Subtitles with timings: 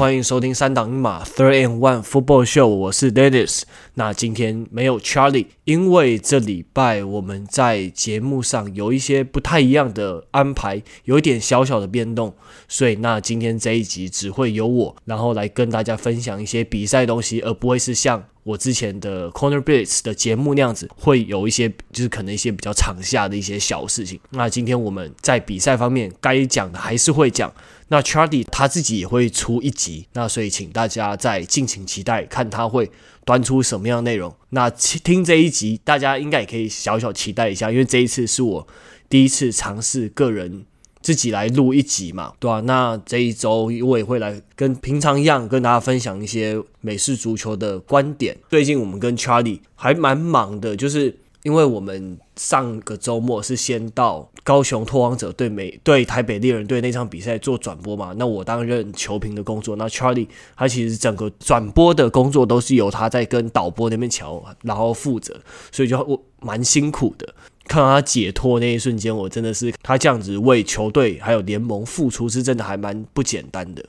[0.00, 3.64] 欢迎收听三档一码 Third and One Football Show，我是 Dennis。
[3.96, 12.34] 那今天没有 Charlie，因为这礼拜我们在节目上有一些不太一样的安排，有一点小小的变动，
[12.66, 24.18] 所以那今天这一集只会有我，然后来跟大家分享一些比赛东西，而不会是像我之前的 Corner Blitz 的节目那样子，会有一些就是可能一些比较场下的一些小事情。
[24.30, 27.52] 那今天我们在比赛方面该讲的还是会讲。
[27.92, 32.88] 那 Charlie 他自己也会出一集，那所以请大家再敬请期待，看他会
[33.24, 34.32] 端出什么样的内容。
[34.50, 38.66] 那听这一集，大家应该也可以小小期待一下，因为这一次是我
[39.08, 40.64] 第一次尝试个人
[41.02, 48.36] 自己来录一集嘛，对吧、那这一周我也会来跟平常一样，跟大家分享一些美式足球的观点。
[48.48, 51.18] 最近我们跟 Charlie 还蛮忙的，就是。
[51.42, 60.26] 因为我们上个周末是先到高雄拓荒者对美对台北猎人队那场比赛做转播嘛，那我担任球评的工作，那 Charlie
[60.56, 67.32] 他其实整个转播的工作都是由他在跟导播那边乔，然后负责，所以就我蛮辛苦的。
[67.68, 73.84] 看到他解脱那一瞬间，我真的是他这样子为球队还有联盟付出，是真的还蛮不简单的，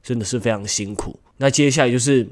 [0.00, 1.18] 真的是非常辛苦。
[1.38, 2.28] 那接下来就是。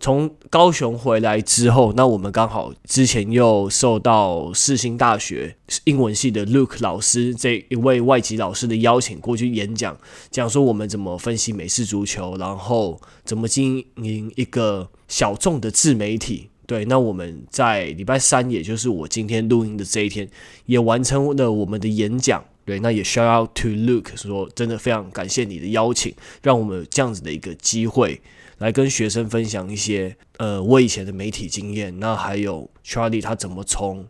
[0.00, 9.98] 从高雄回来之后，那我们刚好之前又受到世新大学英文系的 Luke 老师这一位外籍老师的邀请过去演讲，
[10.30, 16.50] 讲说我们怎么分析美式足球，然后怎么经营一个小众的自媒体。
[16.64, 20.28] 对，那我们在礼拜三，也就是我今天录音的这一天，
[20.66, 22.44] 也完成了我们的演讲。
[22.64, 28.20] 对，那也 shout out to Luke 说，真的非常感谢你的邀请，让我们有这样子的一个机会。
[28.58, 34.06] 来跟学生分享一些呃我以前的媒体经验，那还有 Charlie 他怎么从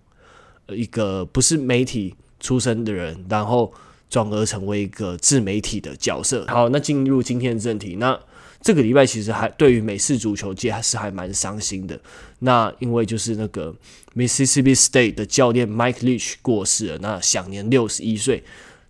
[0.68, 3.72] 一个不是媒体出身的人，然后
[4.10, 6.46] 转而成为一个自媒体的角色。
[6.48, 7.96] 好，那进入今天的正题。
[7.96, 8.18] 那
[8.60, 12.00] 这个礼拜其实还对于美式足球界还是还蛮伤心的。
[12.40, 13.74] 那因为就是那个
[14.16, 18.42] Mississippi State 的教练 Mike Leach 过世了，那享年六十一岁。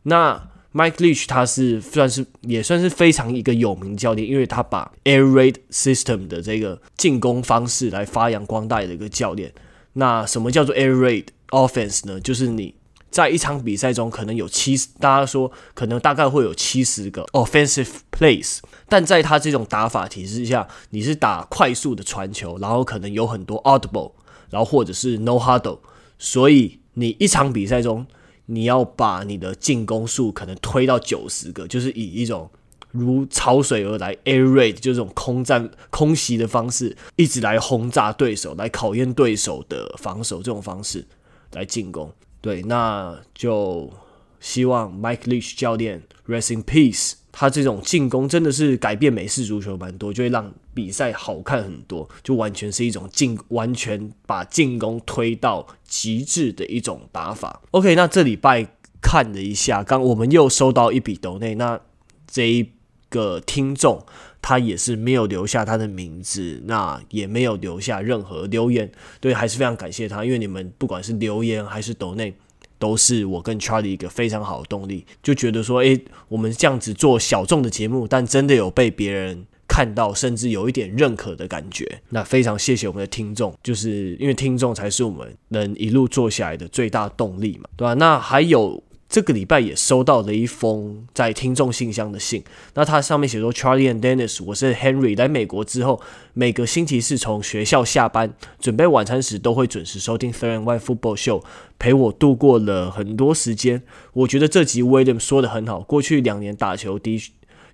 [0.05, 9.53] 那 Mike Leach 他是算是也算是非常一个有名教练，因为他把 Air Raid System 的这个进攻方式来发扬光大的一个教练。
[9.95, 12.21] 那什么叫做 Air Raid Offense 呢？
[12.21, 12.75] 就是你
[13.11, 18.59] 在一场比赛中可能有七十，大家说可能大概会有七十个 Offensive Plays，
[18.91, 24.13] 但在他这种打法体制下，你是打快速的传球，然后可能有很多 Audible，
[24.51, 25.79] 然后或者是 No Huddle，
[26.19, 28.07] 所以你一场比赛中。
[28.51, 32.51] 你要把你的进攻数可能推到九十个，就是以一种
[32.91, 41.07] 如潮水而来 air raid，就这种空战空袭的方式，一直来轰炸对手，来考验对手的防守，这种方式
[41.53, 42.11] 来进攻。
[42.41, 43.93] 对，那就
[44.41, 47.13] 希望 Mike Leach 教练 rest in peace。
[47.41, 57.63] 他这种进攻真的是改变美式足球蛮多，就会让比赛好看很多，就完全是一种进，完全把进攻推到极致的一种打法。
[57.71, 58.67] OK，那这礼拜
[59.01, 61.81] 看了一下，刚我们又收到一笔抖内，那
[62.27, 62.73] 这一
[63.09, 64.05] 个听众
[64.43, 72.35] 他也是没有留下他的名字，那也没有留下任何留言，对，还是非常感谢他，因为你们不管是留言还是抖内。
[72.79, 82.01] 都是我跟 Charlie 一个非常好的动力，就觉得说，诶，我们这样子做小众的节目，但真的有被别人看到，甚至有一点认可的感觉。
[82.11, 87.95] 那非常谢谢我们的听众，就是因为听众才是我们能一路做下来的最大动力嘛，对吧？
[87.95, 88.83] 那还有。
[89.09, 96.01] 这个礼拜也收到了一封在听众信箱的信，那它上面写说：“Charlie and Dennis，我是 Henry，来美国之后，
[96.35, 101.43] 每个星期四从学校下班，准备晚餐时都会准时收听 Third and One Football Show，
[101.79, 103.83] 陪我度过了很多时间。
[104.13, 107.19] 我觉得这集 William 说的很好，过去两年打球的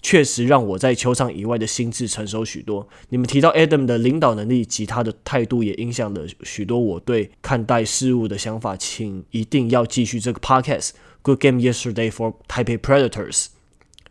[0.04, 2.86] 确实让我在球场以外的心智成熟许多。
[3.08, 8.76] 你们提到 Adam 的领导能力及他的态度，也影响了许多我对看待事物的想法。
[8.76, 10.90] 请一定要继续这个 Podcast。”
[11.24, 13.46] Good game yesterday for Taipei Predators,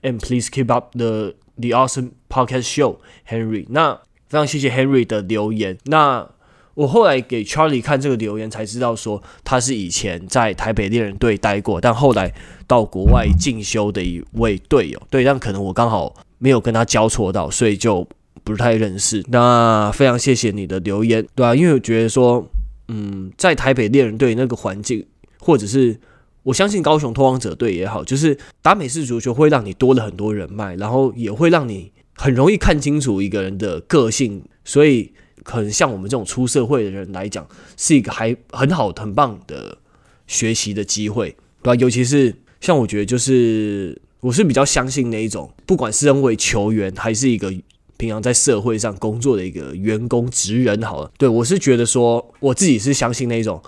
[0.02, 2.98] and please keep up the the awesome podcast show,
[3.30, 3.68] Henry.
[3.70, 5.78] 那非常谢谢 Henry 的留言。
[5.86, 6.28] 那
[6.76, 12.34] 我后来给 Charlie 看这个留言，才知道说他是以前在台北猎人队待过，但后来
[12.68, 15.02] 到国外进修的一位队友。
[15.10, 18.08] 对，但可能我刚好没有跟他交错到，所以就
[18.44, 19.24] 不太认识。
[19.30, 22.46] 那非常谢谢你的留言，对啊，因为我觉得说，
[22.88, 25.06] 嗯，在台北猎人队那个环境，
[25.40, 26.00] 或者是。
[26.46, 37.48] 我相信高雄拓荒者队也好，就是打美式足球会让你多了很多人脉，然后也会让你很容易看清楚一个人的个性，所以可能像我们这种出社会的人来讲，
[37.78, 39.78] 是一个还很好很棒的
[40.26, 41.76] 学习的机会，对吧？
[41.76, 47.54] 尤其是像我觉得，就是我是比较相信那一种，不管是身为球员还是一个
[47.98, 51.12] 平常在社会上工作的一个员工职人好了。
[51.18, 53.62] 对，我是觉得说，我自己是相信那一种，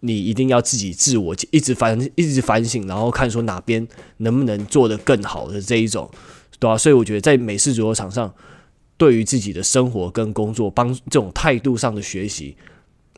[0.00, 3.86] 你一定要自己自我一直反一直反省，然后看说哪边
[4.18, 6.10] 能不能做得更好的这一种，
[6.58, 6.76] 对吧？
[6.76, 8.32] 所以我觉得在美式足球场上，
[8.96, 12.56] 对于自己的生活跟工作帮这种态度上的学习，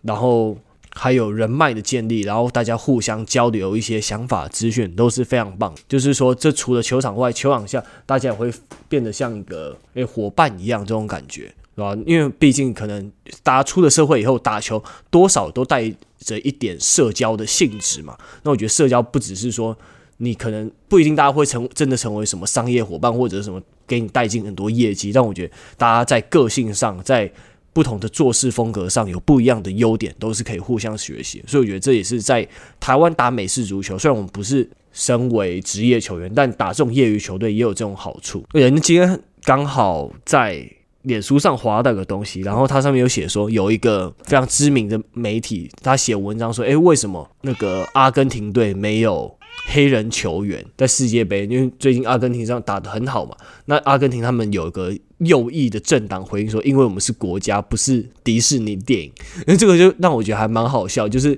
[0.02, 0.56] 然后。
[0.98, 5.74] 还有人脉的建立，然后大家互相交流一些想法资讯都是非常棒。
[5.86, 8.50] 就是说，这除了球场外，球场下大家也会
[8.88, 11.94] 变得像一个诶伙伴一样这种感觉，是吧？
[12.06, 13.12] 因为毕竟可能
[13.42, 15.86] 大家出了社会以后打球，多少都带
[16.18, 18.16] 着一点社交的性质嘛。
[18.42, 19.76] 那我觉得社交不只是说
[20.16, 27.30] 你可能不一定大家会成真的成为什么商业伙伴或者什么给你带进很多业绩，但我觉得大家在个性上在。
[27.72, 31.44] 不同的做事风格上有不一样的优点，都是可以互相学习。
[31.46, 32.48] 所以我觉得这也是在
[32.80, 38.42] 台湾打美式足球，虽然我们不是身为职业球员，但打这种业余球队也有这种好处。
[38.54, 40.66] 人今天刚好在
[41.02, 49.36] 脸书上划到个东西，然后它上面有写说，有一个非常知名的媒体，他写文章说，诶，为什么那个阿根廷队没有
[49.68, 51.46] 黑人球员在世界杯？
[51.46, 53.36] 因为最近阿根廷上打得很好嘛。
[53.64, 54.94] 那阿根廷他们有一个。
[55.20, 59.10] 右翼的政党回应说：“因为我们是国家，不是迪士尼电影。
[59.48, 61.08] ”那这个就让我觉得还蛮好笑。
[61.08, 61.34] 就是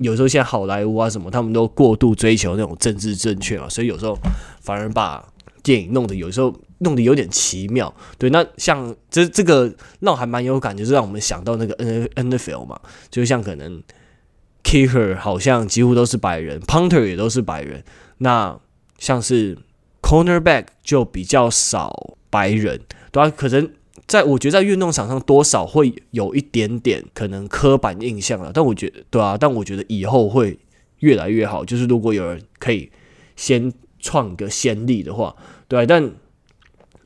[0.00, 4.14] 有时候现在好莱坞啊什么，他们都过度追求那种政治正确嘛，所以有时候
[4.60, 5.26] 反而把
[5.62, 7.90] 电影弄得有时候弄得有点奇妙。
[8.18, 12.78] 对，那像这这个让我还蛮有感觉，就是让我们想到那个 N N F L 嘛，
[13.10, 13.82] 就像可能
[14.64, 17.84] Kicker 好像几乎都是白人，Punter 也都是白人。
[18.18, 18.58] 那
[18.98, 19.58] 像是
[20.00, 22.80] Cornerback 就比较少白人。
[23.10, 23.70] 对啊，可能
[24.06, 30.58] 在我觉得在运动场上多少会有一点点可能刻板印象了，但我觉得对啊，但我觉得以后会
[31.00, 31.64] 越来越好。
[31.64, 32.90] 就是如果有人可以
[33.36, 35.34] 先创个先例的话，
[35.68, 36.10] 对啊，但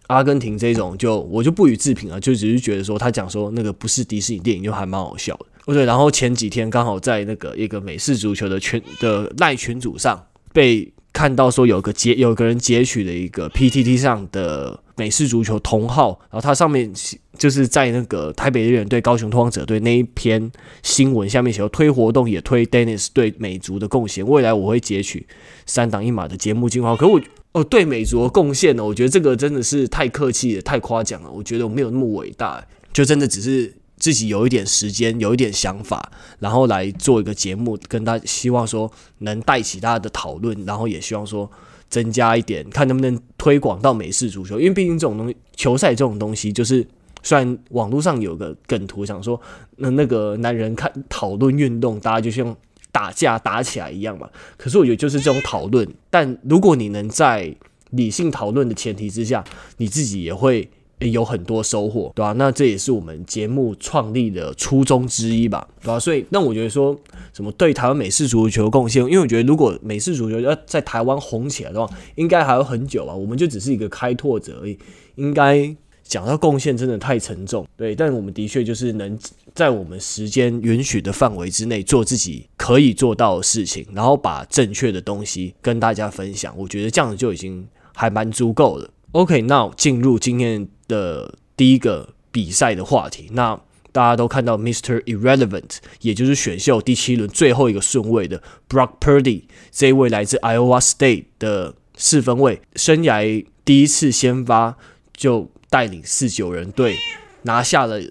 [0.09, 5.47] 阿根廷这种就我就不予置评了，就只是觉得说他讲说那个不是迪士尼电影就还蛮好笑的。
[5.67, 14.81] 哦对，然后前几天刚好在那个一个美式足球的群的赖群组上被看到说有个截有个人截取了一个 PTT 上的。
[14.99, 16.91] 美式足球同号，然后它上面
[17.37, 20.51] 就是在那个台北猎人对高雄拓荒者队那一篇
[20.83, 25.27] 新闻下面写，推活动也推 Dennis 对美足的贡献，未来我会截取
[25.67, 26.97] 三档一码的节目精华。
[26.97, 27.21] 可我
[27.53, 31.31] 哦，对美足的贡献呢，我觉得这个真的是太客气了，太夸奖了。
[31.31, 41.51] 我觉得我没有那么伟大，就真的只是自己有一点时间，有一点想法，然后来做一个节目，跟大家希望说能带起大家的讨论，然后也希望说。
[41.89, 46.85] 增加一点，看能不能推广到美式足球，因为毕竟这种东西，球赛这种东西，就是
[47.23, 49.41] 虽然网络上有个梗图，想说
[49.77, 52.57] 那那个男人看讨论运动，大家就像
[52.91, 54.29] 打架打起来一样嘛。
[54.57, 57.55] 可是我觉得就是这种讨论，但如果你能在
[57.91, 59.45] 理性讨论的前提之下，
[59.77, 60.69] 你自己也会。
[60.99, 62.33] 也有很多收获，对吧？
[62.33, 66.01] 那这也是我们节目创立的初衷之一吧，对吧？
[66.01, 66.99] 所以，那我觉得说
[67.33, 73.15] 什么对台湾美式足球贡献，因为我觉得如果美式足球要在台湾红起来的话，应该还有很久啊。
[73.15, 74.79] 我们就只是一个开拓者而已，
[75.17, 77.95] 应该讲到贡献真的太沉重，对。
[77.95, 79.19] 但我们的确就是能
[79.55, 86.55] 在我们时间允许的范围之内做自己可以做到的事情，然后把正确的东西跟大家分享。
[86.57, 88.89] 我觉得这样子就已经还蛮足够了。
[89.13, 93.59] OK，now 进入今天的第一个比赛的话题，那
[93.93, 104.77] 大家都看到 Mister Irrelevant，也就是选秀第七轮最后一个顺位的 Brock Purdy，这一位来自 Iowa State 的四分卫，生涯第一次先发
[105.17, 106.97] 就带领四九人队
[107.43, 108.03] 拿下了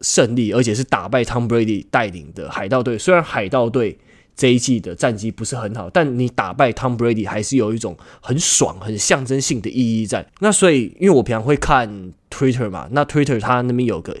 [0.00, 2.96] 胜利，而且是打败 Tom Brady 带领的海盗队。
[2.96, 3.98] 虽然海盗队
[4.36, 10.26] 这一季的战绩不是很好，但你打败 Tom Brady 还是有一种很爽、很象征性的意义在。
[10.40, 14.16] 那所以，因为我平常会看 Twitter 嘛，那 Twitter 它那边有个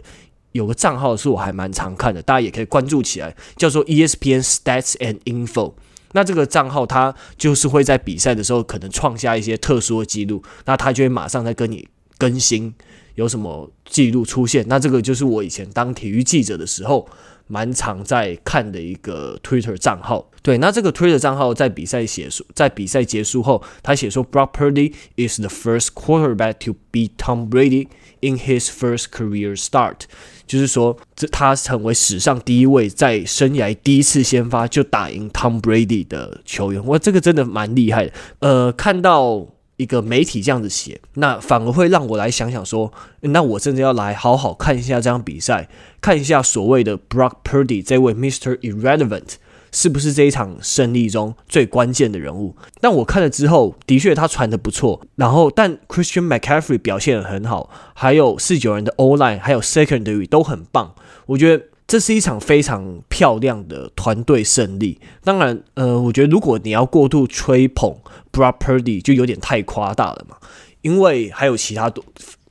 [0.52, 5.74] 有个账号是我还蛮常看的，大家也可以关注起来，叫做 ESPN Stats and Info。
[6.12, 12.72] 那这个账号它就是会在比赛的时候可能创下一些特殊的记录，那它就会马上再跟你更新
[13.16, 14.64] 有什么记录出现。
[14.68, 17.08] 那这个就是我以前当体育记者的时候。
[17.46, 27.88] 蛮常在看的一个 Twitter 账号，对，那这个 Twitter 账号在比赛写说，在比赛结束后，他写说 Brock Purdy is the first quarterback to beat Tom Brady
[28.20, 30.00] in his first career start，
[30.46, 38.12] 就是说，这他成为史上第一位在生涯第一次先发就打赢 Tom Brady 的球员，哇，这个真的蛮厉害的。
[38.38, 39.48] 呃，看到。
[39.76, 45.68] 一个媒体这样子写，那反而会让我来想想说，那我真的要来好好看一下这场比赛，
[46.00, 48.56] 看一下所谓的 Brock Purdy 这位 Mr.
[48.58, 49.34] Irrelevant
[49.72, 52.54] 是不是这一场胜利中最关键的人物。
[52.80, 55.00] 但我看了之后，的确他传的不错。
[55.16, 60.94] 然后，但 Christian McCaffrey 表现得很好，还有四九人的 O-line 还有 Secondary 都很棒。
[61.26, 65.00] 我觉得这是一场非常漂亮的团队胜利。
[65.22, 67.96] 当然，呃，我觉得如果你要过度吹捧
[68.30, 70.36] b r o Purdy，就有点太夸大了嘛。
[70.82, 72.04] 因为还有其他多。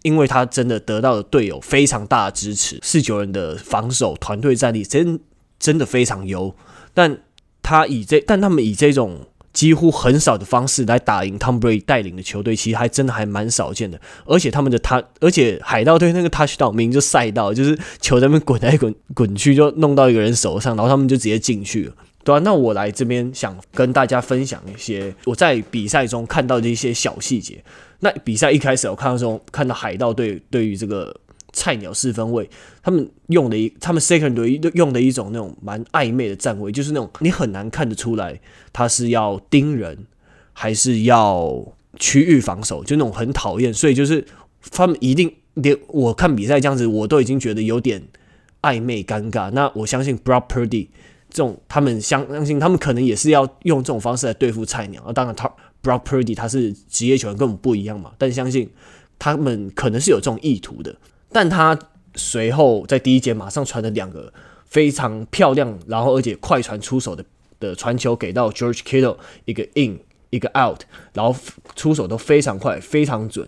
[0.04, 5.18] 因为他真的得到了队友非常大的支持，四九人的防守团队战力真
[5.58, 6.54] 真的非常优，
[6.94, 7.20] 但
[7.62, 14.02] 他以这但他们以这种几乎很少的方式来打赢 Tom Brady 带领的球队，其实还真的还蛮少见的。
[14.26, 21.94] 而且他们的他，而且海盗队那个 touchdown 明明就赛道，就是球在那边滚来滚滚去，就弄到一个人手上，然后他们就直接进去了。
[22.24, 27.64] 对啊，那我来这边想跟大家分享一些我在比赛中看到的一些小细节。
[28.00, 31.16] 那比赛一开始，我看到时候看到海盗队对于这个
[31.54, 32.50] 菜鸟四分卫，
[32.82, 38.42] 他们用的一，他们 second 队用的一种那种蛮暧昧的站位，就是那种你很难看得出来
[38.74, 40.06] 他是要盯人
[40.52, 41.66] 还是要
[42.00, 43.74] 区域防守，就那种很讨厌。
[43.74, 44.26] 所以就是
[44.72, 48.04] 他们一定连我看比赛这样子，我都已经觉得有点
[48.62, 49.50] 暧昧尴尬。
[49.52, 50.88] 那我相信 Brock Purdy。
[51.30, 55.02] 这种他们相相信，他们可能也是要用这种方式来对付菜鸟。
[55.02, 58.12] 啊，当然，他 Brock Purdy 他是职业球员，跟我们不一样嘛。
[58.20, 58.70] 但相信
[59.18, 60.96] 他们可能是有这种意图的。
[61.34, 61.78] 但他
[62.16, 64.32] 随后在第一节马上传了两个
[64.66, 67.26] 非常漂亮，然后而且快传出手的
[67.60, 70.00] 的传球给到 George Kittle，一个 in
[70.30, 70.82] 一个 out，
[71.14, 71.36] 然后
[71.76, 73.48] 出手都非常快，非常准。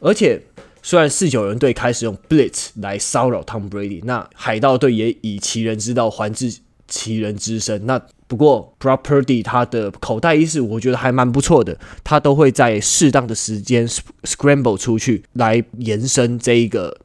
[0.00, 0.40] 而且
[0.82, 6.60] 虽然四九人队开始用 blitz 来骚扰 Tom Brady，那海盗队也以其人之道还治。
[6.90, 7.84] 其人之身。
[7.84, 11.78] 那不过，Brock Purdy 他的口袋意识，我觉得还蛮不错的。
[12.02, 13.86] 他都会在适当的时间
[14.22, 16.98] scramble 出去，来延伸这一个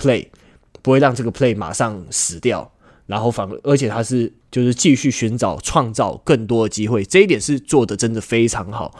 [0.00, 0.26] play，
[0.82, 2.72] 不会让这个 play 马上死掉。
[3.06, 8.94] 然后反而，而且他是就是继续寻找创造更多的机会，这一点是做的真的非常好。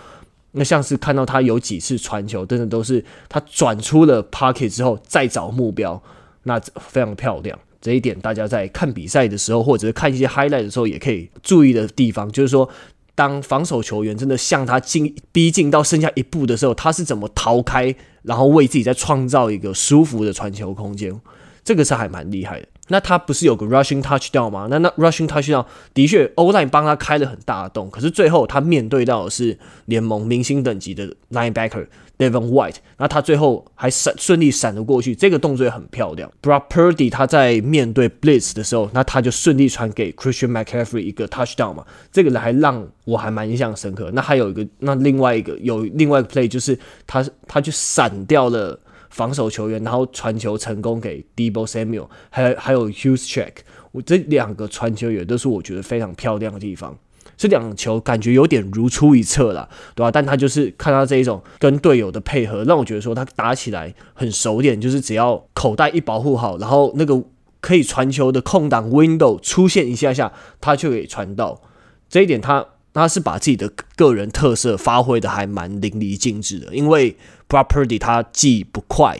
[0.52, 6.02] 那像是看到他有几次传球，真的都是他转出了 pocket 之后再找目标，
[6.42, 7.57] 那非常漂亮。
[7.80, 12.69] 这一点，大家在看比赛的时候，或者是看一些 highlight 的时候，也可以注意的地方，就是说，
[13.14, 21.21] 当防守球员真的向他进逼近到剩下一步的时候，他是怎么逃开，然后为自己再创造一个舒服的传球空间，
[21.65, 22.67] 这个是还蛮厉害的。
[22.90, 24.66] 那他不是有个 rushing touchdown 吗？
[24.68, 31.87] 那那 rushing touchdown 的确，O-line 帮他开了很大的洞，可是最后他面对到的是联盟明星等级的 linebacker
[32.18, 36.30] Devin White，那他最后还闪顺利闪了过去，这个动作也很漂亮。
[36.42, 44.11] Bro Purdy 他在面对 blitz 的时候，那他就顺利传给 Christian McCaffrey 一个 touchdown 嘛，这个还让我还蛮印象深刻。
[44.12, 48.78] 那还有一个，那另外一个有另外一个 play 就是他他就闪掉了。
[49.11, 53.52] 防守球员，然后传球成功给 Debo Samuel，还有还有 hugs check
[53.93, 56.97] 我这两个传球员都是我觉得非常漂亮的地方。
[57.37, 67.23] 这两球感觉有点如出一辙啦，对吧、但他就是看到这一种跟队友的配合，让我觉得说他打起来很熟练，就是只要口袋一保护好，然后那个
[67.61, 71.62] 可以传球的空档 window 出现一下下，他就可以传到。
[72.11, 77.16] 这一点他他是把自己的个人特色发挥的还蛮淋漓尽致的，因为。
[77.50, 79.18] Brock Purdy 他既不快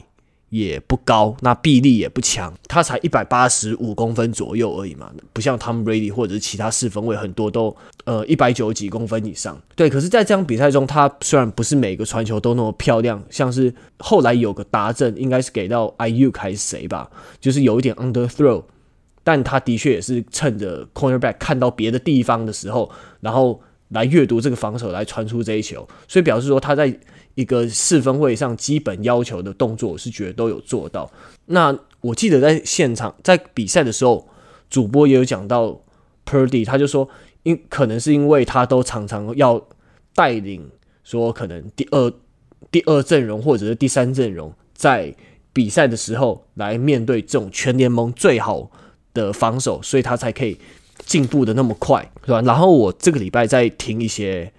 [0.51, 9.61] 也不高，那臂力也不强，他才一百八十五公分左右而已嘛，不像 Tom Brady 或者是其他四分卫很多都呃一百九十几公分以上。
[9.75, 17.11] 对，可是，在这场比赛中，他虽然不是每个传球都那么漂亮，像是后来有个达阵，应该是给到 Iu 还是谁吧，
[17.41, 18.63] 就是有一点 underthrow，
[19.23, 26.99] 但他的确也是趁着 cornerback 看到别的地方的时候，然后来阅读这个防守来传出这一球，所以表示说他在。
[27.37, 31.11] 一个四分卫上基本要求的动作，我是觉得都有做到。
[31.47, 34.29] 那我记得在现场在比赛的时候，
[34.69, 35.81] 主播也有讲到
[36.27, 37.09] Purdy，他就说，
[37.45, 39.65] 因可能是因为他都常常要
[40.13, 40.69] 带领，
[41.05, 42.13] 说可能第二
[42.71, 45.15] 第二阵容或者是第三阵容在
[45.53, 48.71] 比赛的时候来面对这种全联盟最好
[49.15, 50.59] 的防守，所以他才可以
[51.07, 52.41] 进步的那么快，是吧？
[52.43, 54.53] 然后我这个礼拜在听一些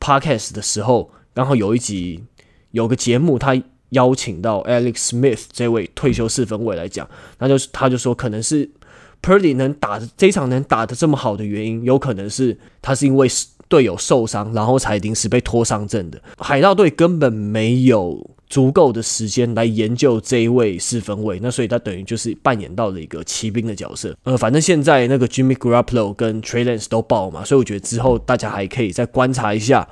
[0.00, 1.10] Podcast 的时候。
[1.34, 2.22] 然后有一集
[2.70, 7.10] 有个节目，他邀请到 Alex Smith 这位退休四分卫来讲，
[7.40, 8.70] 那就是他就说，可能是
[9.20, 13.28] Purdy 能打这场能打的这么好的原因，有可能是他是因为
[13.66, 16.22] 队友受伤，然后才临时被拖上阵的。
[16.38, 24.16] 海盗队根本没有足够的时间来研究这一位四分卫，那所以他等于就是扮演到了一个骑兵的角色。
[24.22, 29.88] 呃，反正现在那个 Jimmy Garoppolo 跟 Trey Lance 都爆嘛，所以我觉得之后大家还可以再观察一下。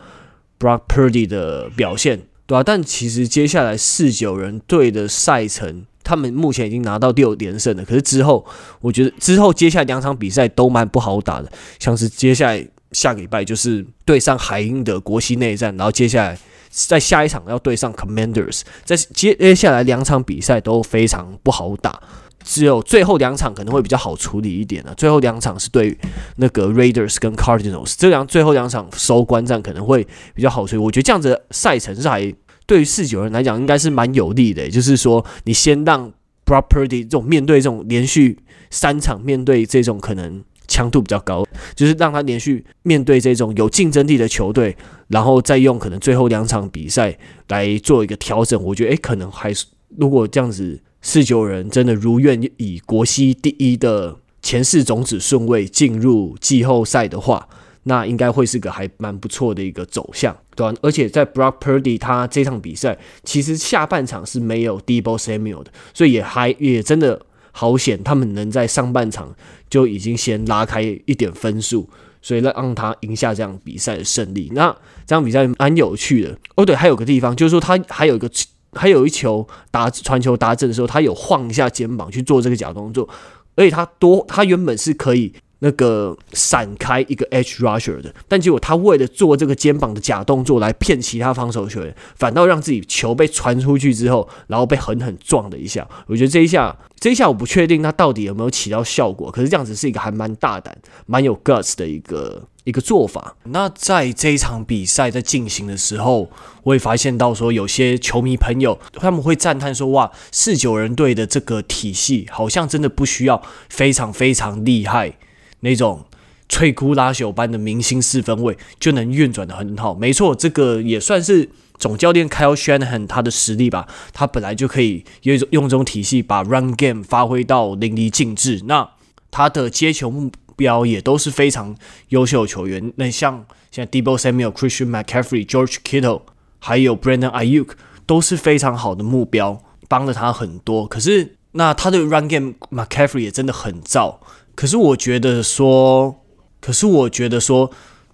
[0.61, 7.85] Brock Purdy 的表现对啊，但其实接下来四九人队的赛程，他们目前已经拿到六连胜了。
[7.85, 8.47] 可是之后，
[8.81, 11.51] 我觉得之后接下来两场比赛都蛮不好打的，
[11.81, 16.39] 像是接下来下个礼拜就是对上海鹰的国西内战，然后接下来
[16.73, 22.01] 在下一场要对上 Commanders，在接接下来两场比赛都非常不好打。
[22.45, 24.93] 只有最后两场可能会比较好处理一点呢。
[24.97, 25.97] 最后两场是对
[26.39, 30.83] 那个 Raiders 跟 Cardinals，这两最后两场收官战可能会比较好处理。
[30.83, 32.35] 我觉得这样子赛程是还
[32.67, 34.69] 对于四九人来讲应该是蛮有利的。
[34.69, 36.13] 就是说，你先让
[36.45, 44.75] Property 这种面对这种连续三场面对这种可能强度比较高，就是让他连续面对这种有竞争力的球队，
[45.09, 48.63] 然后再用可能最后两场比赛来做一个调整。
[48.63, 49.67] 我觉得，诶，可能还是
[49.99, 50.81] 如果这样子。
[51.05, 57.49] 四九人真的如愿以国西第一的前四种子顺位进入季后赛的话，
[57.83, 60.79] 那应该会是个还蛮不错的一个走向，对吧？
[60.81, 67.21] 而且在 Brock Purdy 他这场比赛，其实下半场是没有 Deebo Samuel 的，所以也还也真的
[67.53, 69.33] 好险，他们能在上半场
[69.71, 71.89] 就已经先拉开一点分数，
[72.21, 74.51] 所以让让他赢下这场比赛的胜利。
[74.53, 74.75] 那
[75.07, 78.29] 这场比赛蛮有趣的哦，对，还有个地方就是说他还有一个。
[78.75, 83.07] 还有一球打传球达阵的时候，他有晃一下肩膀去做这个假动作，
[83.55, 85.31] 而且他多，他原本是可以
[85.65, 95.89] 那个闪开一个 edge rusher 的，但结果他为了做这个肩膀的假动作来骗其他防守球员，反倒让自己球被传出去之后，然后被狠狠撞了一下。
[96.09, 100.77] 我觉得这一下，这一下我不确定他到底有没有起到效果，可是这样子是一个还蛮大胆、
[101.07, 102.43] 蛮有 guts 的一个。
[102.65, 103.35] 一个做法。
[103.47, 106.31] 那在这一场比赛在进行的时候，
[106.63, 115.19] 我也发现到说，有些球迷朋友他们会赞叹说：“哇，四九人队的这个体系好像真的不需要非常非常厉害
[115.63, 116.05] 那种
[116.49, 123.89] 摧枯拉朽般的明星四分卫就能运转得很好。”没错，这个也算是总教练 Kyle Shanahan 他的实力吧。
[124.13, 128.63] 他本来就可以用用这种体系把 Run Game 发挥到淋漓尽致。
[128.67, 128.91] 那
[129.31, 131.75] 他的接球目标也都是非常
[132.11, 136.23] 优秀的球员，那像现在 Deebo Samuel、Christian McCaffrey、George Kittle，
[136.59, 137.71] 还有 Brandon Ayuk
[138.05, 140.87] 都是非常好的目标，帮了他很多。
[140.87, 144.21] 可是那他的 Run Game McCaffrey 也真的很糟。
[144.55, 146.23] 可是我觉得说，
[146.61, 147.71] 可是我觉得说，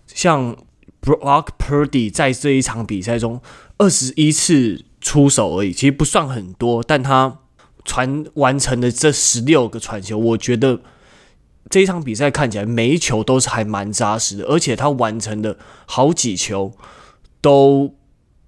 [0.07, 0.57] 像
[1.01, 3.41] Brock Purdy 在这一场比赛中
[3.79, 7.39] 二十一次出手而已，其实不算很多，但他
[7.85, 10.81] 传完成的这十六个传球，我觉得。
[11.71, 16.73] 这一场比赛看起来每一球都是还蛮扎实的，而且他完成的好几球
[17.43, 17.95] 都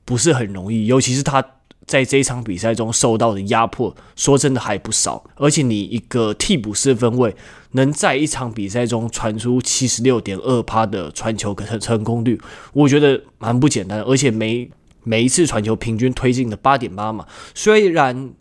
[0.06, 1.44] 不是很容易，尤其是他
[1.84, 5.22] 在这一场比赛中受到的压迫，说真的还不少。
[5.34, 7.36] 而且你一个替补四分卫
[7.72, 12.40] 能在一场比赛中传出七十六点二趴的传球成成功率，
[12.72, 14.00] 我觉得蛮不简单。
[14.02, 14.70] 而且每
[15.02, 18.32] 每一次传球平均推进的八点八嘛，虽然。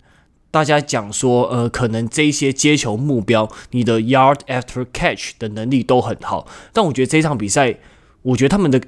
[0.52, 7.78] 大家讲说，呃，可能这些接球目标，你的 yard after catch 的能力都很好，但我觉得这场比赛，
[8.24, 8.82] 我觉得他们的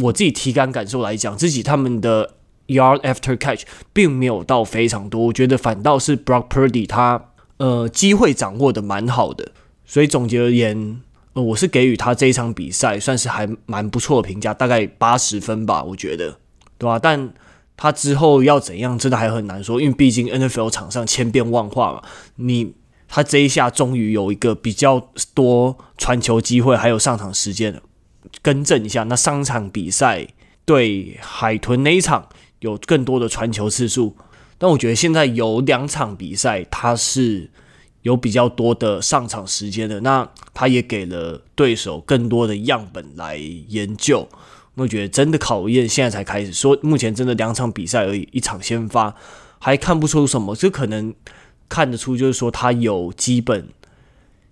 [0.00, 2.34] 我自己体感感受来讲，自己他们的
[2.66, 3.62] yard after catch
[3.94, 9.52] 并没有到非常多，我觉得反倒是 Brock Purdy 他呃机会掌握的蛮好的，
[9.86, 11.00] 所以总结而言，
[11.34, 16.38] 呃，我是给予他这一场比赛算是还蛮不错的评价，大概八十分吧，我觉得，
[16.76, 16.98] 对吧？
[16.98, 17.32] 但
[17.76, 22.02] 他之后要怎样，真的还很难说，因为毕竟 NFL 场上千变万化嘛。
[22.36, 22.74] 你
[23.06, 27.80] 他这一下终于有一个比较多传球机会，还有上场时间了，
[28.42, 30.26] 更正一下，那上场比赛
[30.64, 32.28] 对海豚那一场
[32.60, 34.16] 有更多的传球次数，
[34.58, 37.50] 但我觉得现在有两场比赛他是
[38.06, 44.28] 有比较多的上场时间的，那他也给了对手更多的样本来研究。
[44.76, 49.12] 我觉得真的考验现在才开始，说目前真的两场比赛而已，一场先发
[49.58, 51.12] 还看不出什么，这可能
[51.68, 53.70] 看得出就是说他有基本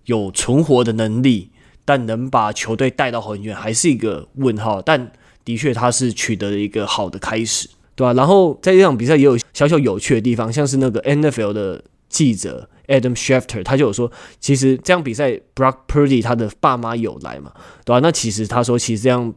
[0.06, 1.50] 有存活的能力，
[1.84, 4.82] 但能把球队带到很远还是一个问号。
[4.82, 5.12] 但
[5.44, 17.52] 的确他是取得了一个好的开始，对吧、然后在这场比赛也有小小有趣的地方，像是那个 NFL 的记者 Adam Schefter，他就有说，其实这场比赛 Brock Purdy 他的爸妈有来嘛，
[17.84, 19.34] 对吧、那其实他说，其实这样。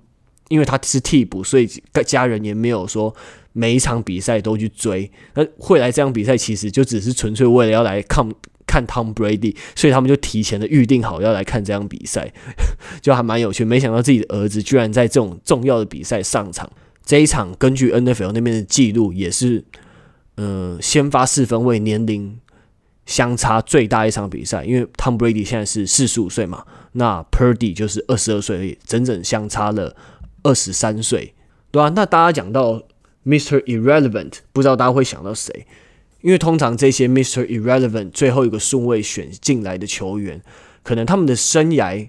[0.50, 1.70] 因为他是替补，所以
[2.06, 3.14] 家人也没有说
[3.52, 5.12] 每一场比赛都去追。
[5.34, 8.26] 那会来这场比赛，其实就只是纯粹为了要来看
[8.66, 12.32] 看 Tom Brady，所以他们就提前的预定好要来看这场比赛，
[13.04, 13.66] 就还蛮有趣。
[13.66, 16.72] 没想到自己的儿子居然在这种重要的比赛上场。
[17.06, 19.66] 这一场根据 NFL 那边的记录，也是
[20.36, 22.40] 呃先发四分卫年龄
[23.08, 29.96] 相差最大一场比赛，因为 Tom Brady 现在是四十五岁嘛，那 Purdy 就是二十二岁而已，整整相差了。
[30.44, 31.34] 二十三岁，
[31.72, 32.82] 对啊，那大家讲到
[33.26, 33.62] Mr.
[33.64, 35.66] Irrelevant，不知道大家会想到谁？
[36.22, 37.46] 因为通常这些 Mr.
[37.48, 40.42] Irrelevant 最后一个顺位选进来的球员，
[40.84, 42.08] 可能他们的生涯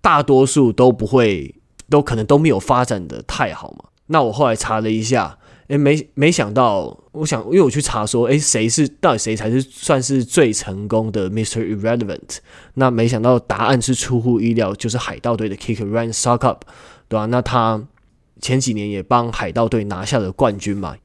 [0.00, 1.56] 大多数都不会，
[1.90, 3.90] 都可能都没有发展的太好嘛。
[4.06, 11.60] 那我后来查了一下，诶，没没想到，我想，因为我去查说，诶，谁是到底谁才是算是最成功的 Mr.
[11.64, 12.38] Irrelevant？
[12.74, 16.58] 那没想到答案是出乎意料，就是海盗队的 Kicker Ryan Succop，
[17.08, 17.26] 对吧？
[17.26, 17.82] 那他
[18.40, 20.96] 前几年也帮海盗队拿下了冠军嘛。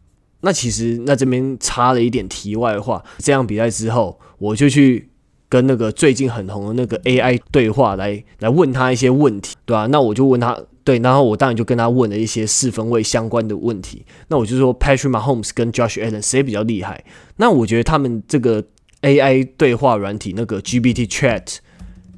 [0.42, 5.10] 那其实那这边插了一点题外话，这样比赛之后，我就去
[5.50, 9.88] 跟那个最近很红的那个 AI 对话来来问他一些问题，对吧、啊？
[9.88, 14.06] 那我就问他，对，然后我当然就跟他问了一些四分卫相关的问题。
[14.30, 17.04] 那我就说 Patrick Mahomes 跟 Josh Allen 谁比较厉害？
[17.36, 18.64] 那我觉得他们这个
[19.02, 21.58] AI 对话软体那个 GPT Chat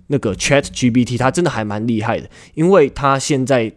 [0.06, 3.74] 那个 Chat GPT 它真的还蛮厉害的，因为它现在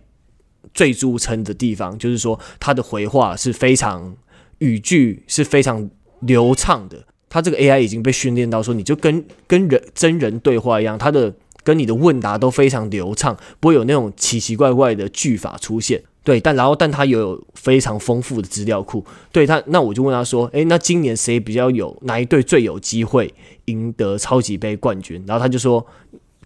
[0.75, 4.15] 最著称的地方就是说它的回话是非常。
[4.59, 16.03] 语句是非常流畅的，它这个 AI 已经被训练到说，你就跟跟人真人对话一样，它的跟你的问答都非常流畅，不会有那种奇奇怪怪的句法出现。
[16.25, 19.05] 对，但然后但它有非常丰富的资料库。
[19.33, 23.33] 对他，那我就问他说，诶，那今年谁比较有哪一队最有机会
[23.65, 25.23] 赢得超级杯冠军？
[25.27, 25.85] 然后他就说，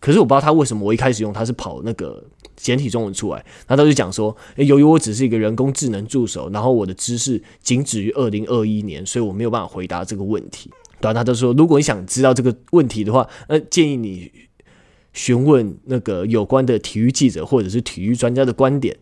[0.00, 2.22] 可是我不知道他为什么我一开始用他是跑那个。
[2.58, 10.70] 简体中文出来，那他就讲说，诶，由于我只是一个人工智能助手，然后我的知识仅止于二零二一年，所以我没有办法回答这个问题。
[10.98, 14.32] 对，他就说，如果你想知道这个问题的话，那建议你
[15.16, 18.96] 询问那个有关的体育记者或者是体育专家的观点。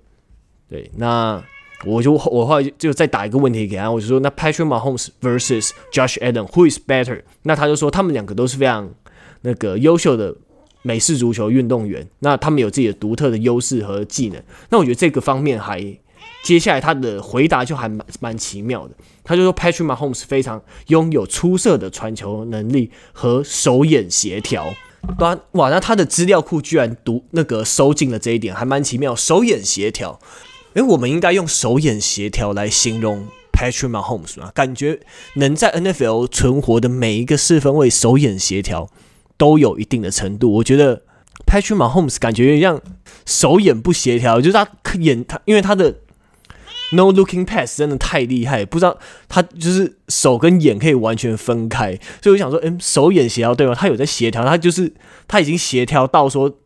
[0.68, 1.44] 对，那
[1.85, 7.20] 我就我后来就再打一个问题给他，我就说，那 Patrick Mahomes versus Josh Allen，who is better？
[7.42, 8.94] 那他就说，他们两个都是非常
[9.42, 10.35] 那个优秀的。
[10.87, 14.42] 美式足球运动员，那他们有自己的独特的优势和技能。
[14.68, 15.81] 那我觉得这个方面还，
[16.42, 18.94] 接下来他的回答就还蛮蛮奇妙的。
[19.22, 24.74] 他就说，Patrick Mahomes 非常拥有出色的传球能力和手眼协调。
[25.19, 29.14] 哇哇，那他的资料库居然读那个收进了这一点，还蛮奇妙。
[29.14, 30.19] 手眼协调，
[30.75, 34.51] 诶，我们应该用手眼协调来形容 Patrick Mahomes 吗？
[34.55, 35.01] 感觉
[35.35, 38.90] 能在 NFL 存活的每一个四分卫手眼协调。
[39.37, 41.03] 都有一定的程度，我觉得
[41.45, 42.81] Patrick Mahomes 感觉有点像
[43.27, 44.69] 手眼不协调，就是他
[45.01, 45.93] 眼他因为他的
[46.92, 53.75] No Looking Pass 真的太厉害，不知道他就是手跟眼可以完全分开，所以我想说，嗯，手眼协调对吗？
[53.75, 54.92] 他有在协调，他就是
[55.27, 56.59] 他已经协调到说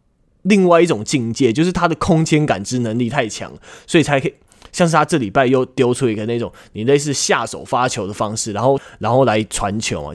[0.42, 3.52] 另外一种境界，就是他的空间感知能力太强，
[3.86, 4.34] 所以才可以
[4.72, 10.14] 像是他这礼拜又丢出一个那种你类似下手发球的方式，然后然后来传球啊，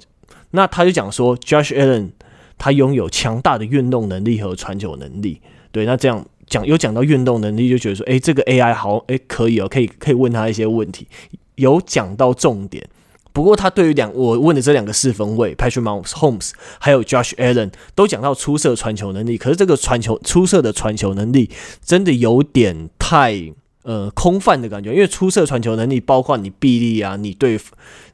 [0.52, 2.12] 那他就讲说 Josh Allen。
[2.56, 11.08] 他拥有强大的运动能力和传球能力，对，那这样讲有讲到运动能力，就觉得说，诶，这个 AI 好，诶，可以哦，可以可以问他一些问题，
[11.56, 12.88] 有讲到重点。
[13.32, 21.49] 不过他对于两我问的这两个四分卫 Patrick Mahomes 还有 Josh Allen 都讲到出色传球能力，可是这个传球出色的传球能力
[21.84, 23.51] 真的有点太
[23.82, 27.60] 呃空泛的感觉，因为出色传球能力包括你臂力啊，你对，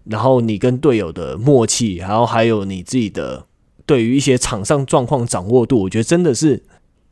[0.05, 3.45] 然后你跟队友的默契，然后还有你自己的。
[3.85, 6.61] 对于一些场上状况掌握度，我觉得真的是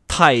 [0.06, 0.36] 太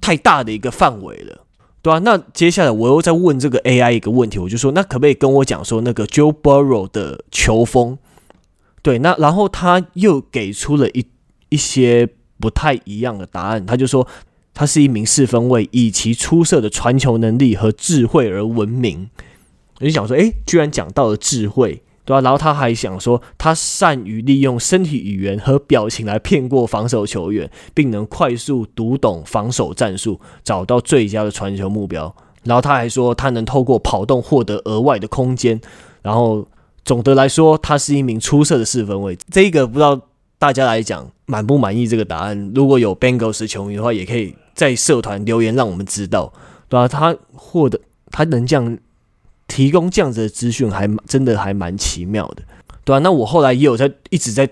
[0.00, 1.44] 太大的一个范围了，
[1.82, 7.98] 对啊，那接下来我又在问这个 AI 一个问题，我就说，那可不可以跟我讲说那个 Joe Burrow 的球风？
[8.82, 11.06] 对，那然后他又给出了一
[11.50, 12.08] 一些
[12.40, 14.06] 不太一样的答案，他就说
[14.54, 19.10] 他是一名四分卫，以其出色的传球能力和智慧而闻名。
[19.80, 21.82] 我就想说，诶，居然讲到了智慧。
[22.04, 32.12] 对啊，然后他还想说，他善于利用身体语言和表情来骗过防守球员，并能快速读懂防守战术，找到最佳的传球目标。
[32.42, 35.60] 然后他还说，他能透过跑动获得额外的空间。
[36.02, 36.44] 然后
[36.84, 39.16] 总的来说，他是一名出色的四分卫。
[39.30, 40.00] 这个不知道
[40.40, 42.52] 大家来讲满不满意这个答案？
[42.52, 46.32] 如果有 Bengals 球迷的话，也可以在社团留言让我们知道。
[46.68, 47.78] 对啊，他获得
[48.10, 48.76] 他能这样。
[49.52, 52.42] 提供这样子的资讯还真的还蛮奇妙的，
[52.84, 54.48] 对啊，那我后来也有在一直在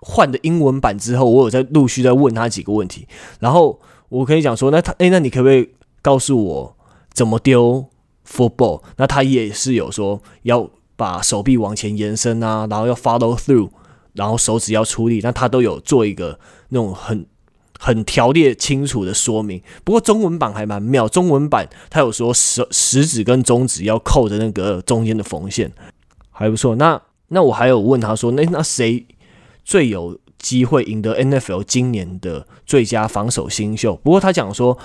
[0.00, 3.06] 换的英文版之后，我有在陆续在问他几个问题，
[3.38, 5.70] 然后我可以讲说，那他诶，那你可不可以
[6.02, 6.76] 告诉我
[7.12, 7.86] 怎么丢
[8.28, 8.82] football？
[8.96, 13.70] 那他也是有说要把手臂往前延伸啊，然后要 follow through，
[14.14, 17.24] 然后手指要出力，那他都有做一个那种很。
[17.84, 21.06] 很条列清楚的说明，不过中文版还蛮妙。
[21.06, 25.70] 中文版它有说食食指跟中指要扣着那个中间的缝线，
[26.30, 26.76] 还不错。
[26.76, 29.04] 那那我还有问他说，那那谁
[29.66, 33.94] 最有机会赢得 NFL 今年的最佳防守新秀？
[33.96, 34.78] 不过他讲说，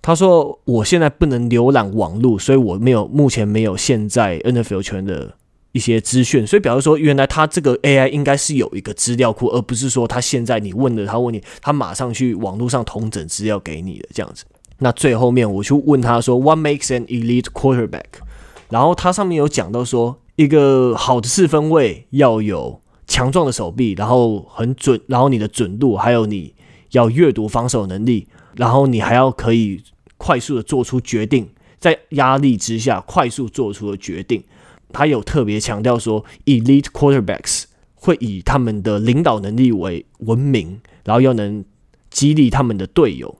[0.00, 5.34] 他说我现在不能浏览网络，所以我没有目前没有现在 NFL 圈的
[5.78, 14.44] 一些资讯，所以表示说原来他这个 AI 应该是有一个资料库，而不是说他现在你问了他问你，他马上去网络上同整资料给你的这样子。
[14.78, 18.26] 那最后面我去问他说 What makes an elite quarterback？
[18.68, 26.54] 然后他上面有讲到说，一个好的四分卫要有强壮的手臂，然后很准，然后你的准度，还有你
[26.90, 29.80] 要阅读防守能力，然后你还要可以
[30.16, 34.42] 快速的做出决定，在压力之下快速做出的决定。
[34.92, 41.64] 他有特别强调说，elite quarterbacks 会以他们的领导能力为闻名，然后又能
[42.10, 43.38] 激励他们的队友。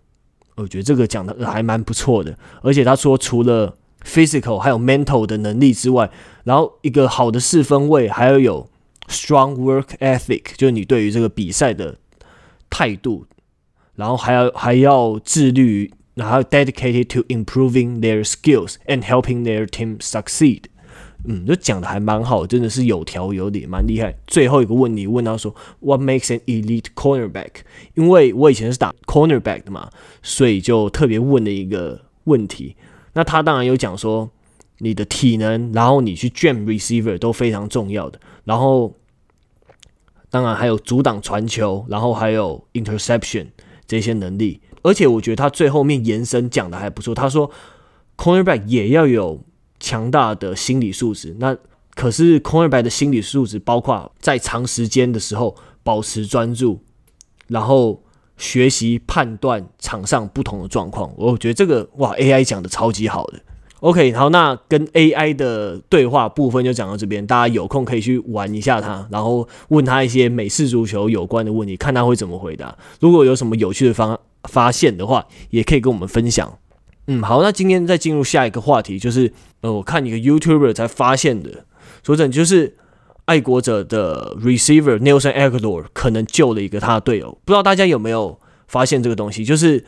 [0.56, 6.10] 我觉得这个讲的还蛮不错的，而且他说除了 physical 还有 mental 的能力之外，
[6.44, 8.68] 然后一个好的四分卫还要有
[9.06, 11.98] strong work ethic，就是你对于这个比赛的
[12.68, 13.26] 态度，
[13.94, 20.62] 然后还要还要自律，然后 dedicated to improving their skills and helping their team succeed。
[21.24, 24.14] 嗯，就讲的还蛮好，真的是有条有理，蛮厉害。
[24.26, 27.50] 最后一个问题问到说，What makes an elite cornerback？
[27.94, 29.90] 因为我以前是打 cornerback 的嘛，
[30.22, 32.76] 所以就特别问了一个问题。
[33.14, 34.30] 那他当然有讲说，
[34.78, 38.94] 你的体能，然后你去 jam receiver 都非常重要的，然后
[40.30, 43.48] 当然还有阻挡传球，然后还有 interception
[43.86, 44.60] 这些能力。
[44.82, 47.50] 而且我觉得他最后面延伸讲的还不错，他说
[48.16, 49.42] cornerback 也要有
[49.80, 51.36] 强大的心理素质。
[51.38, 51.56] 那
[51.94, 56.80] 可是 cornerback 的心理素质包括在长时间的时候保持专注，
[57.46, 58.02] 然后。
[58.40, 63.40] 学习判断场上不同的状况，我觉得这个哇，AI 讲的超级好的。
[63.80, 72.78] OK，好，那跟 AI 的对话部分就讲到这边，大家有空可以去玩一下它，然后问他一些美式足球有关的问题，看他会怎么回答。
[73.00, 76.58] 如果有什么有趣的发发现的话，也可以跟我们分享。
[77.08, 81.64] 嗯，好，那今天再进入下一个话题，就是呃，我看一个 YouTuber 才发现的，
[82.02, 82.76] 说真就是。
[83.28, 89.44] 爱国者的 receiver Nelson Agholor 可能救了一个他的队友，不知道大家有没有发现这个东西？
[89.44, 89.84] 就是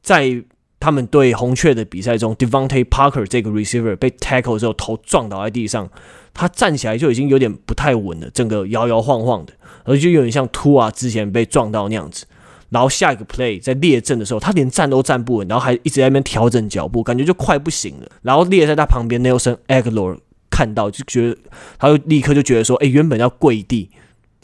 [0.00, 0.42] 在
[0.80, 5.90] 他们对红雀的比赛中，Devonte Parker 这个 receiver 被 tackle 之后，头撞倒在地上，
[6.32, 9.52] 他站起来就已经有点不太稳了，整个摇摇晃晃的，
[9.84, 12.24] 而且就有点像 Tua 之前被撞到那样子。
[12.72, 18.08] 然后下一个 play 在列阵的时候，他连站都站不稳，然后还一直在那边调整脚步，感觉就快不行了。
[18.22, 20.18] 然后列在他旁边 Nelson Aguilar。
[20.54, 21.38] 看到就觉得，
[21.78, 23.88] 他就立刻就觉得说，哎，原本要跪地，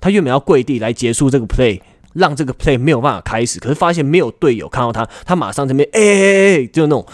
[0.01, 1.83] 他原本要跪地来结束这个 play，
[2.15, 3.61] 让这个 play 没有办法开始。
[3.61, 7.05] 可是发现没有队友看到他，他马上这边哎哎哎，就那种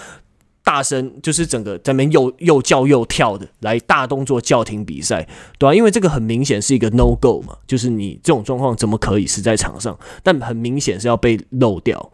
[0.64, 9.96] 大声，就是整个在那边又又叫又跳的，来大动作叫停比赛，对啊，因为这个很明显是一个 no go 嘛，就是你这种状况怎么可以是在场上？
[10.22, 12.11] 但很明显是要被漏掉，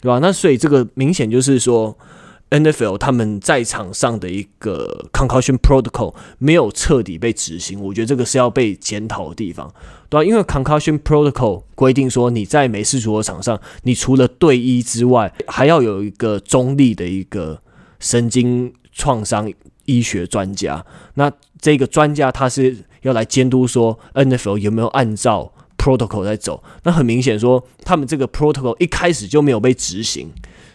[0.00, 0.18] 对吧？
[0.20, 1.98] 那所以这个明显就是说。
[2.52, 9.72] NFL 他们在场上的一个 concussion protocol 没有彻底被执行，我觉得这个是要被检讨的地方，
[10.10, 10.22] 对吧？
[10.22, 17.62] 因为 concussion protocol 规定说，你在美式足球场上，你除了队医之外，还要有一个中立的一个
[18.02, 19.50] 神经创伤
[19.86, 20.84] 医学专家。
[21.14, 26.62] 那这个专家他是要来监督说 NFL 有没有按照 protocol 在走。
[26.82, 30.30] 那很明显说，他们这个 protocol 一开始就没有被执行。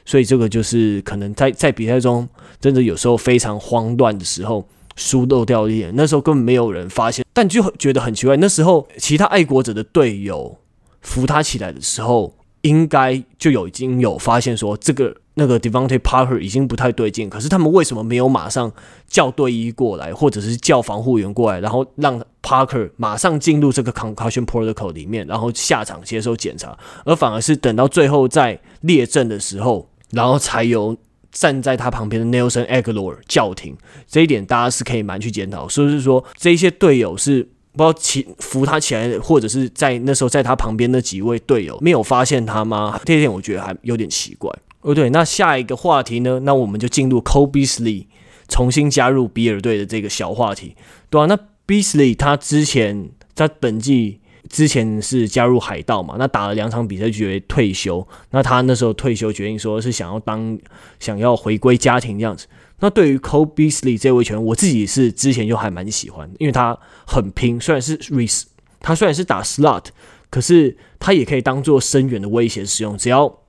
[0.05, 2.27] 所以这个就是可能在在比赛中，
[2.61, 8.37] 真的有时候非常慌乱的时候疏漏掉一点，那时候根本没有人发现，但就觉得很奇怪。
[8.37, 10.59] 那时候其他爱国者的队友
[11.01, 18.71] 扶他起来的时候，应该就有已经有发现说这个那个 Devontae Parker 已经不太对劲，可是他们为什么没有马上
[19.07, 29.89] 叫队医过来，或者是叫防护员过来，然后让 Parker 马上进入这个 Concussion Protocol 里面，然后下场接受检查，而反而是等到最后在列阵的时候。
[30.11, 30.95] 然后才由
[31.33, 33.75] 站在他旁边的 Nelson a g l o r 叫停，
[34.07, 42.97] 这一点大家是可以蛮去检讨，是不是说这些队友是不知道起扶他起来，或者是在那时候在他旁边那几位队友没有发现他吗？
[43.03, 44.49] 这一点我觉得还有点奇怪。
[44.81, 46.39] 哦，对，那下一个话题呢？
[46.41, 48.07] 那我们就进入 Cole Beasley
[48.47, 50.75] 重新加入比尔队的这个小话题，
[51.09, 54.21] 对啊，那 Beasley 他之前在本季。
[54.49, 58.07] 之前是加入海盗嘛，那打了两场比赛就决定退休。
[58.31, 60.57] 那他那时候退休决定说是想要当
[61.01, 62.47] 想要回归家庭这样子。
[62.79, 68.43] 那对于 Cole Beasley 这位球员，我自己是之前就还蛮喜欢，因为他很拼，虽然是 res，
[68.79, 69.87] 他虽然是打 slot，
[70.29, 72.97] 可是他也可以当做深远的威胁使用。
[72.97, 73.39] 只要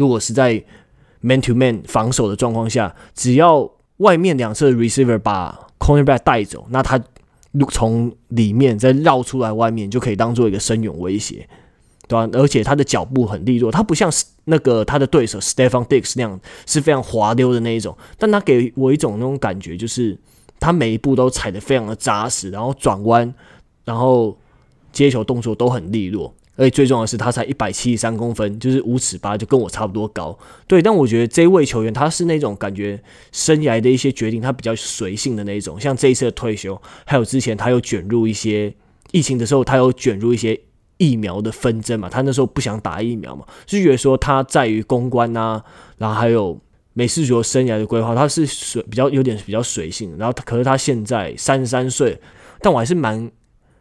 [0.00, 0.64] 如果是在
[1.20, 7.00] man to man 防守的状况下，只要外面两侧的 receiver 把 cornerback 带走，那他。
[7.72, 11.48] 从里面再绕出来，外面就可以当做一个深远威胁，
[12.06, 12.30] 对吧？
[12.34, 14.08] 而且他的脚步很利落，他不像
[14.44, 20.16] 那个他的对手 Stephon Diggs 那样是非常滑溜的那一种，但他给我一种那种感觉，就是
[20.60, 23.34] 他每一步都踩得非常的扎实，然后转弯，
[23.84, 24.38] 然后
[24.92, 26.32] 接球动作都很利落。
[26.60, 30.38] 而且最重要的是，他才一百七十三公分，就是五尺八，就跟我差不多高。
[30.66, 35.80] 对，但我觉得这位球员他是那种感觉，生涯的一些决定他比较随性的那一种。
[35.80, 38.74] 像这一次的退休，还有之前他有卷入一些
[39.10, 40.60] 疫情的时候，他有卷入一些
[40.98, 42.10] 疫苗的纷争嘛。
[42.10, 45.64] 他那时候不想打疫苗嘛，就觉得说他在于公关啊，
[45.96, 46.60] 然后还有
[46.92, 50.14] 美式足球生涯的规划，他是随比较有点比较随性。
[50.18, 52.20] 然后可是他现在三十三岁，
[52.60, 53.30] 但我还是蛮。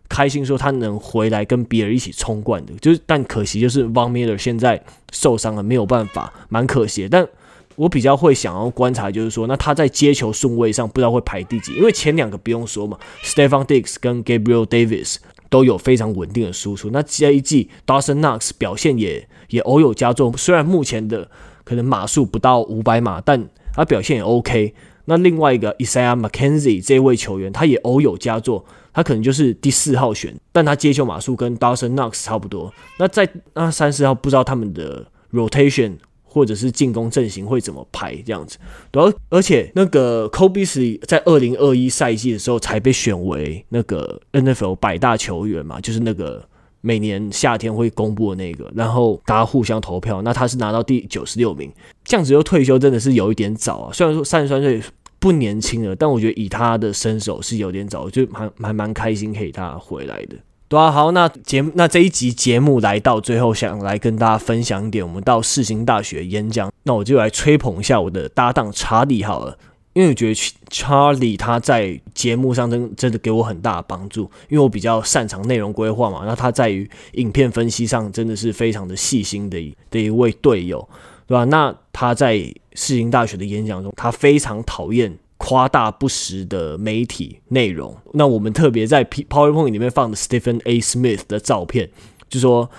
[0.09, 7.09] 开心说他能回来跟比尔一起冲冠的，就是但可惜就是 Von MIR 现在受伤了，没有办法，蛮可惜的。
[7.09, 7.27] 但
[7.75, 15.17] 我比较会想要观察，就是说那他在接球顺位上不知道会排第几，因为前两个不用说嘛，Stefon d i x 跟 Gabriel Davis
[15.49, 16.89] 都有非常稳定的输出。
[16.91, 21.29] 那这一季 Dawson Knox 表现也也偶有佳作，虽然目前的
[21.63, 24.73] 可能码数不到五百码，但他表现也 OK。
[25.09, 28.63] 那另外一个 Isaiah McKenzie 这位球员，他也偶有佳作。
[28.91, 32.73] 他可能就是第四号选，但他接球码数跟 Dawson Knox 差不多。
[32.97, 35.93] 那在那三十号，不知道他们的 rotation
[36.23, 38.57] 或者是进攻阵型会怎么排这样子。
[38.93, 46.43] 而而且那个 Kobe 在二零二一赛季的时候才被选为那个 NFL 百大球员嘛，就是那个
[46.81, 51.71] 每年夏天会公布的那个，然后大家互相投票，那他是拿到第九十六名，
[52.03, 53.93] 这样子又退休真的是有一点早啊。
[53.93, 54.81] 虽然说三十三岁。
[55.19, 60.37] 不年轻了，但我觉得以他的身手是有点早，就还还蛮开心可以他回来的。
[60.67, 69.57] 对啊，好，那节目那这一集节目来到最后，想来跟大家分享一点我们到世新大学演讲，那我就来吹捧一下我的搭档查理好了，
[69.93, 80.87] 因为我觉得查理他在节目上真真的给我很大的帮助，因为我比较擅长内容规划嘛，那他在于影片分析上真的是非常的细心的的一位队友。
[81.25, 81.43] 对吧？
[81.43, 82.43] 那他在
[82.79, 87.95] 世新大学的演讲中，他非常讨厌夸大不实的媒体内容。
[88.13, 90.79] 那我们特别在 PowerPoint 里面放的 Stephen A.
[90.79, 91.89] Smith 的照片，
[92.29, 92.69] 就说。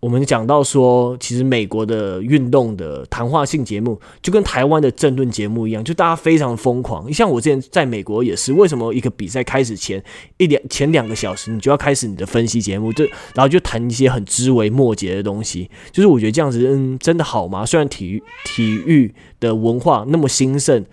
[0.00, 7.08] 我们讲到说，其实美国的运动的谈话性节目就跟台湾的政论节目一样，就大家非常疯狂。
[7.08, 10.02] 你像我之前在美国也是，为什么一个比赛开始前
[10.36, 15.68] 一两前两个小时，你就要开始你的分析节目，就然后就谈一些很枝微末节的东西。
[15.90, 17.66] 就是我觉得这样子，嗯，真的好吗？
[17.66, 20.84] 虽然体育体育的文化那么兴盛，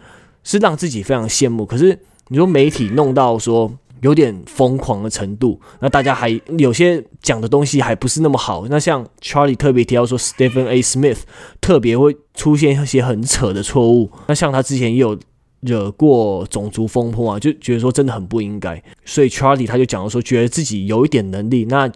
[0.44, 1.64] 是让自己非常羡慕。
[1.64, 3.72] 可是你说媒体弄到说。
[4.02, 8.68] 有点疯狂的程度，那大家还有些讲的东西还不是那么好。
[8.68, 10.82] 那像 Charlie 特别提到说，Stephen A.
[10.82, 11.20] Smith
[11.60, 14.12] 特别会出现一些很扯的错误。
[14.28, 15.18] 那像他之前也有
[15.62, 18.84] 惹过种族风波啊，就觉得说真的很不应该。
[19.06, 21.92] 所以 Charlie 他就讲了说，觉得自己有一点能力，那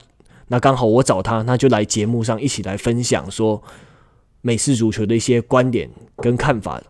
[0.47, 3.61] 那刚好我找他，那就来节目上一起来分享说
[4.41, 6.81] 美式足球的一些观点跟看法。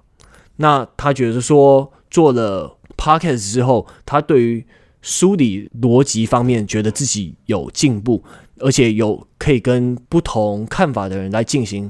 [0.58, 4.65] 那他觉得说做了 Podcast 之后，他对于
[5.01, 8.21] 梳理逻辑方面，觉得自己有进步，
[8.57, 11.89] 而且有可以跟不同看法的人来进行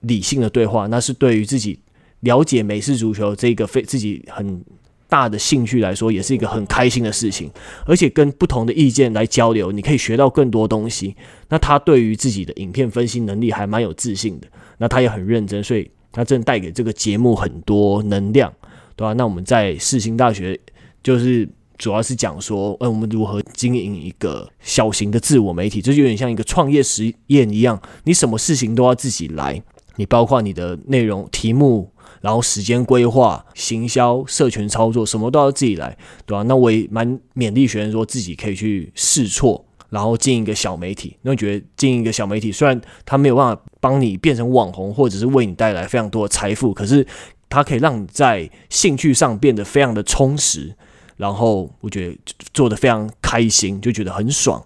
[0.00, 1.80] 理性的对话，那是对于自己
[2.20, 4.64] 了解美式足球这个非自己很
[5.08, 7.50] 大的兴趣来说，也是一个很开心的事情。
[7.86, 11.16] 而且跟不同的意见来交流，你可以学到更多东西。
[11.48, 14.46] 那他对于自己的影片分析能力还蛮有自信的，
[14.78, 18.52] 那他也很认真，所以他真的带给这个节目很多能量，
[18.94, 19.12] 对吧？
[19.14, 20.60] 那我们在世新大学
[21.02, 21.48] 就是。
[21.76, 29.62] 主要是讲说，嗯，我们如何经营一个小型的自我媒体，这就有点像一个创业实验一样，你什么事情都要自己来，
[29.96, 36.42] 你包括你的内容、题目，然后时间规划、行销、社群操作，什么都要自己来，对吧？
[36.44, 41.16] 那我也蛮勉励学生说自己可以去试错，然后经营一个小媒体。
[41.22, 47.04] 那我觉得经营一个小媒体，虽然它没有办法帮你变成网红，或者是为你带来非常多的财富，可是
[47.48, 50.76] 它可以让你在兴趣上变得非常的充实。
[51.16, 52.18] 然后我觉得
[52.52, 54.62] 做的非常开心，就觉得很爽，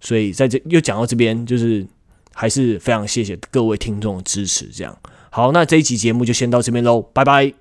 [0.00, 1.86] 所以在这又讲到这边，就是
[2.32, 4.66] 还是非常谢谢各位听众的支持。
[4.66, 4.96] 这样
[5.30, 7.60] 好，那这一集节目就先到这边喽，拜拜。